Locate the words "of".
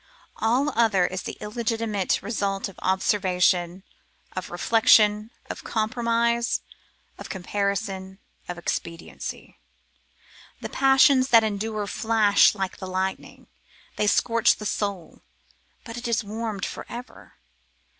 2.67-2.79, 4.35-4.49, 5.47-5.63, 7.19-7.29, 8.49-8.57